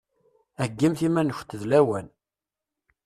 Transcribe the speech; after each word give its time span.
Heggimt 0.59 0.99
iman-nkunt 1.07 1.57
d 1.61 1.63
lawan! 1.71 2.07